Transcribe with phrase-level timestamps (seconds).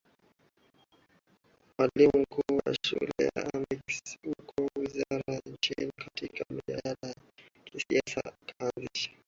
[1.77, 7.13] mwalimu mkuu wa shule ya Axim Huko alianza kushiriki katika majadiliano ya
[7.65, 9.11] kisiasa akaanzisha